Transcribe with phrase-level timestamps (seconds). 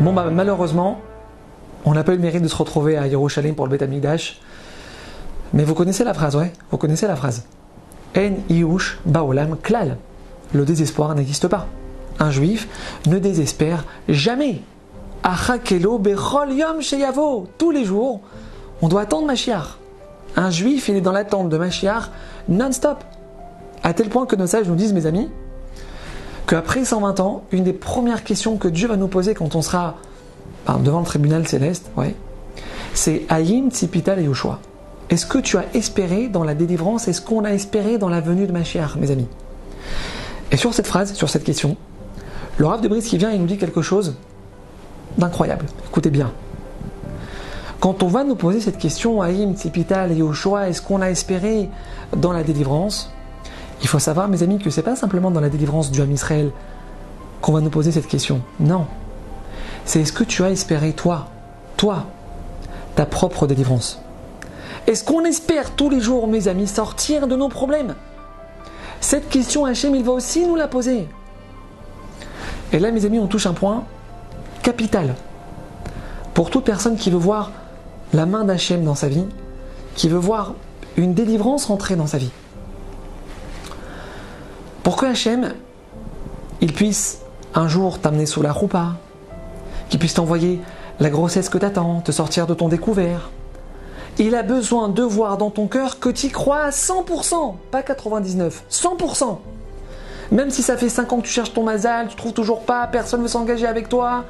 [0.00, 1.00] Bon, bah, malheureusement,
[1.84, 4.40] on n'a pas eu le mérite de se retrouver à Yerushalayim pour le Beth Amikdash.
[5.52, 7.44] Mais vous connaissez la phrase, ouais Vous connaissez la phrase.
[8.16, 9.96] En iush baolam klal.
[10.52, 11.66] Le désespoir n'existe pas.
[12.20, 12.68] Un juif
[13.06, 14.62] ne désespère jamais.
[15.24, 17.48] Achakelo bechol yom sheyavo.
[17.58, 18.20] Tous les jours,
[18.82, 19.78] on doit attendre Mashiach.
[20.36, 22.10] Un juif, il est dans l'attente de Mashiach
[22.48, 23.02] non-stop.
[23.82, 25.28] À tel point que nos sages nous disent, mes amis,
[26.48, 29.96] qu'après 120 ans, une des premières questions que Dieu va nous poser quand on sera
[30.80, 31.90] devant le tribunal céleste,
[32.94, 34.58] c'est Ayim Tzipita Yoshua.
[35.10, 37.06] Est-ce que tu as espéré dans la délivrance?
[37.06, 39.28] Est-ce qu'on a espéré dans la venue de Mashiach, mes amis?
[40.50, 41.76] Et sur cette phrase, sur cette question,
[42.56, 44.16] le Rav de Brice qui vient et nous dit quelque chose
[45.16, 45.66] d'incroyable.
[45.86, 46.32] Écoutez bien.
[47.80, 51.68] Quand on va nous poser cette question, Aïm, Tzipita, Yoshua, est-ce qu'on a espéré
[52.16, 53.10] dans la délivrance?
[53.82, 56.50] Il faut savoir, mes amis, que c'est pas simplement dans la délivrance du Ham Israël
[57.40, 58.40] qu'on va nous poser cette question.
[58.58, 58.86] Non.
[59.84, 61.28] C'est est-ce que tu as espéré, toi,
[61.76, 62.06] toi,
[62.94, 64.00] ta propre délivrance?
[64.86, 67.94] Est-ce qu'on espère tous les jours, mes amis, sortir de nos problèmes?
[69.00, 71.08] Cette question, Hachem, il va aussi nous la poser.
[72.72, 73.84] Et là, mes amis, on touche un point
[74.62, 75.14] capital
[76.34, 77.52] pour toute personne qui veut voir
[78.12, 79.26] la main d'Hachem dans sa vie,
[79.94, 80.54] qui veut voir
[80.96, 82.30] une délivrance rentrer dans sa vie.
[84.88, 85.52] Pour que Hachem,
[86.62, 87.18] il puisse
[87.54, 88.94] un jour t'amener sous la roupa,
[89.90, 90.62] qu'il puisse t'envoyer
[90.98, 93.28] la grossesse que t'attends, te sortir de ton découvert.
[94.16, 98.64] Il a besoin de voir dans ton cœur que tu crois à 100%, pas 99,
[98.70, 99.38] 100%.
[100.32, 102.86] Même si ça fait 5 ans que tu cherches ton mazal, tu trouves toujours pas,
[102.86, 104.24] personne ne veut s'engager avec toi,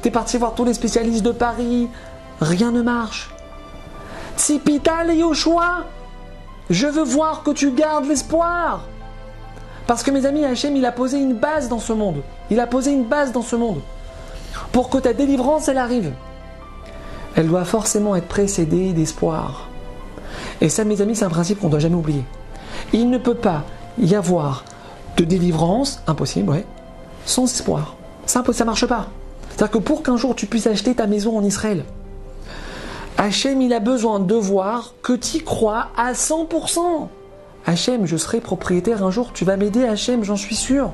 [0.00, 1.86] tu es parti voir tous les spécialistes de Paris,
[2.40, 3.28] rien ne marche.
[4.38, 5.84] Tsipital et Yoshua,
[6.70, 8.86] je veux voir que tu gardes l'espoir.
[9.88, 12.20] Parce que mes amis, Hachem, il a posé une base dans ce monde.
[12.50, 13.80] Il a posé une base dans ce monde.
[14.70, 16.12] Pour que ta délivrance, elle arrive.
[17.34, 19.66] Elle doit forcément être précédée d'espoir.
[20.60, 22.22] Et ça, mes amis, c'est un principe qu'on ne doit jamais oublier.
[22.92, 23.64] Il ne peut pas
[23.98, 24.64] y avoir
[25.16, 26.66] de délivrance, impossible, ouais,
[27.24, 27.96] sans espoir.
[28.26, 29.06] Ça, ça marche pas.
[29.48, 31.84] C'est-à-dire que pour qu'un jour tu puisses acheter ta maison en Israël,
[33.16, 37.08] Hachem, il a besoin de voir que tu crois à 100%.
[37.68, 40.90] Hachem, je serai propriétaire un jour, tu vas m'aider, Hachem, j'en suis sûr.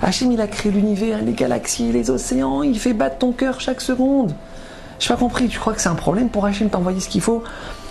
[0.00, 3.80] Hachem, il a créé l'univers, les galaxies, les océans, il fait battre ton cœur chaque
[3.80, 4.32] seconde.
[5.00, 7.42] Je pas compris, tu crois que c'est un problème pour Hachem t'envoyer ce qu'il faut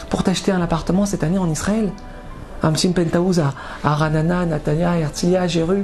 [0.10, 1.92] pour t'acheter un appartement cette année en Israël?
[2.64, 3.54] Un petit penthouse à,
[3.84, 5.84] Ranana, Natania, Herzliya, Jéru.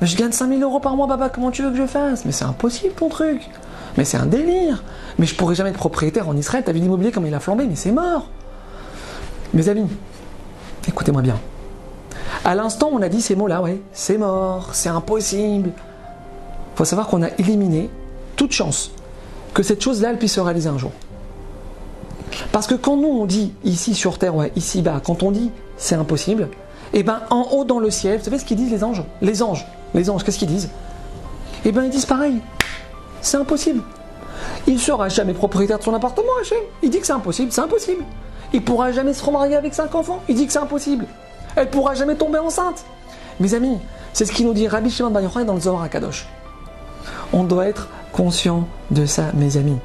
[0.00, 2.24] Mais je gagne 5000 euros par mois, papa, comment tu veux que je fasse?
[2.24, 3.42] Mais c'est impossible ton truc.
[3.98, 4.82] Mais c'est un délire.
[5.18, 6.62] Mais je pourrais jamais être propriétaire en Israël.
[6.64, 8.30] T'as vu l'immobilier comme il a flambé, mais c'est mort.
[9.52, 9.86] Mes amis,
[10.88, 11.38] écoutez-moi bien.
[12.44, 15.70] À l'instant, on a dit ces mots-là, ouais, c'est mort, c'est impossible.
[15.70, 17.88] Il faut savoir qu'on a éliminé
[18.36, 18.90] toute chance
[19.54, 20.90] que cette chose-là, puisse se réaliser un jour.
[22.50, 25.50] Parce que quand nous, on dit ici sur Terre, ouais, ici bas, quand on dit
[25.76, 26.48] c'est impossible,
[26.92, 29.02] et eh ben en haut dans le ciel, vous savez ce qu'ils disent les anges?
[29.20, 30.70] Les anges, les anges, qu'est-ce qu'ils disent?
[31.64, 32.40] Eh ben ils disent pareil,
[33.20, 33.82] c'est impossible.
[34.66, 36.58] Il sera jamais propriétaire de son appartement, Hachem.
[36.82, 38.04] Il dit que c'est impossible, c'est impossible.
[38.54, 41.06] Il pourra jamais se remarier avec cinq enfants, il dit que c'est impossible.
[41.56, 42.84] Elle pourra jamais tomber enceinte.
[43.40, 43.78] Mes amis,
[44.12, 46.28] c'est ce qui nous dit Rabbi Shimon Bar Yochai dans le Zohar Kadosh.
[47.32, 49.78] On doit être conscient de ça, mes amis.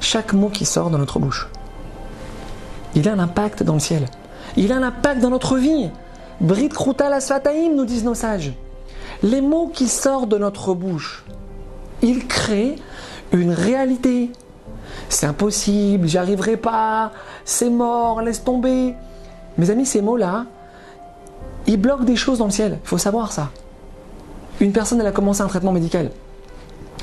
[0.00, 1.48] Chaque mot qui sort de notre bouche,
[2.94, 4.06] il a un impact dans le ciel.
[4.56, 5.90] Il a un impact dans notre vie.
[6.40, 7.18] Brit Kruta la
[7.74, 8.52] nous disent nos sages.
[9.24, 11.24] Les mots qui sortent de notre bouche,
[12.00, 12.76] ils créent
[13.32, 14.30] une réalité.
[15.14, 17.12] C'est impossible, j'y arriverai pas,
[17.44, 18.96] c'est mort, laisse tomber.
[19.56, 20.46] Mes amis, ces mots-là,
[21.68, 22.80] ils bloquent des choses dans le ciel.
[22.82, 23.50] Il faut savoir ça.
[24.58, 26.10] Une personne, elle a commencé un traitement médical.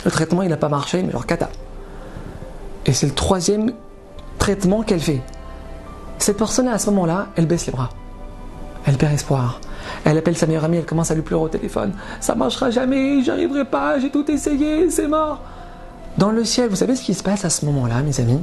[0.03, 1.49] Le traitement, il n'a pas marché, mais genre cata.
[2.85, 3.71] Et c'est le troisième
[4.39, 5.21] traitement qu'elle fait.
[6.17, 7.91] Cette personne-là, à ce moment-là, elle baisse les bras.
[8.85, 9.61] Elle perd espoir.
[10.03, 11.93] Elle appelle sa meilleure amie, elle commence à lui pleurer au téléphone.
[12.19, 15.39] Ça marchera jamais, j'y arriverai pas, j'ai tout essayé, c'est mort.
[16.17, 18.41] Dans le ciel, vous savez ce qui se passe à ce moment-là, mes amis?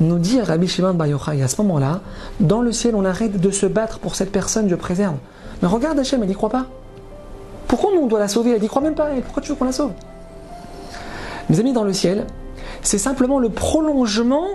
[0.00, 2.00] Nous dit Rabbi Shimon Bar Yochai, à ce moment-là,
[2.38, 5.16] dans le ciel, on arrête de se battre pour cette personne, Dieu préserve.
[5.62, 6.66] Mais regarde Hachem, elle n'y croit pas.
[7.66, 8.52] Pourquoi nous on doit la sauver?
[8.52, 9.08] Elle n'y croit même pas.
[9.24, 9.92] pourquoi tu veux qu'on la sauve?
[11.48, 12.26] Mes amis, dans le ciel,
[12.82, 14.46] c'est simplement le prolongement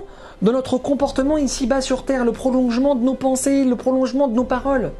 [0.42, 4.44] de notre comportement ici-bas sur terre, le prolongement de nos pensées, le prolongement de nos
[4.44, 4.92] paroles.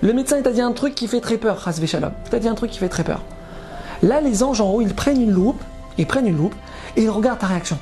[0.00, 2.12] Le médecin t'a dit un truc qui fait très peur, Rasvé Shalom.
[2.24, 3.20] Il t'a dit un truc qui fait très peur.
[4.02, 5.57] Là, les anges en haut, ils prennent une loupe,
[5.98, 6.54] ils prennent une loupe
[6.96, 7.78] et ils regardent ta réaction.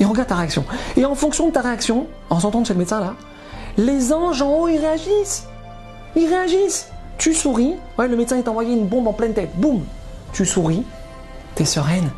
[0.00, 0.64] Ils regardent ta réaction.
[0.96, 3.14] Et en fonction de ta réaction, en s'entendant chez le médecin là,
[3.76, 5.46] les anges en haut, ils réagissent.
[6.16, 6.88] Ils réagissent.
[7.18, 9.82] Tu souris, le médecin t'a envoyé une bombe en pleine tête, boum,
[10.32, 10.84] tu souris,
[11.54, 12.10] t'es sereine.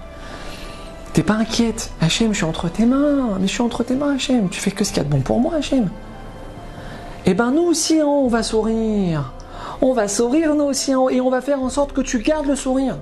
[1.12, 1.92] T'es pas inquiète.
[2.02, 3.38] Hachem, je suis entre tes mains.
[3.40, 4.50] Mais je suis entre tes mains, Hachem.
[4.50, 5.88] Tu fais que ce qu'il y a de bon pour moi, Hachem.
[7.24, 9.32] Eh ben nous aussi, hein, on va sourire.
[9.80, 12.46] On va sourire nous aussi hein, et on va faire en sorte que tu gardes
[12.46, 12.98] le sourire.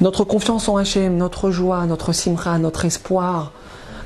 [0.00, 3.52] Notre confiance en Hachem, notre joie, notre simra, notre espoir,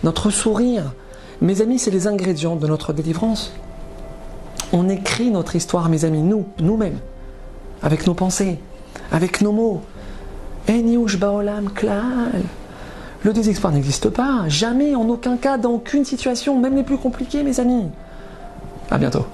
[0.04, 0.92] notre sourire.
[1.40, 3.52] Mes amis, c'est les ingrédients de notre délivrance.
[4.72, 6.98] On écrit notre histoire, mes amis, nous, nous-mêmes,
[7.82, 8.58] avec nos pensées,
[9.10, 9.82] avec nos mots.
[10.68, 12.42] baolam klal.
[13.24, 17.42] Le désespoir n'existe pas, jamais, en aucun cas, dans aucune situation, même les plus compliquées,
[17.42, 17.88] mes amis.
[18.90, 19.24] À bientôt.